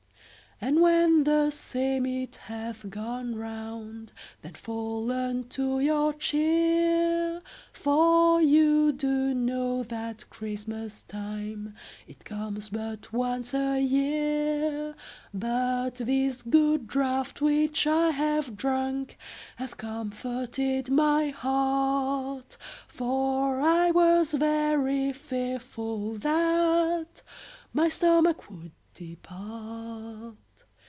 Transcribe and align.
And 0.63 0.79
when 0.79 1.23
the 1.23 1.49
same 1.49 2.05
it 2.05 2.35
hath 2.35 2.87
gone 2.87 3.33
round 3.35 4.13
Then 4.43 4.53
fall 4.53 5.11
unto 5.11 5.79
your 5.79 6.13
cheer, 6.13 7.41
For 7.73 8.39
you 8.39 8.91
do 8.91 9.33
know 9.33 9.81
that 9.81 10.29
Christmas 10.29 11.01
time 11.01 11.73
It 12.05 12.23
comes 12.25 12.69
but 12.69 13.11
once 13.11 13.55
a 13.55 13.81
year. 13.81 14.93
But 15.33 15.95
this 15.95 16.43
good 16.43 16.85
draught 16.85 17.41
which 17.41 17.87
I 17.87 18.11
have 18.11 18.55
drunk 18.55 19.17
Hath 19.55 19.77
comforted 19.77 20.91
my 20.91 21.29
heart, 21.29 22.55
For 22.87 23.59
I 23.61 23.89
was 23.89 24.33
very 24.35 25.11
fearful 25.11 26.19
that 26.19 27.23
My 27.73 27.89
stomach 27.89 28.47
would 28.51 28.73
depart. 28.93 30.37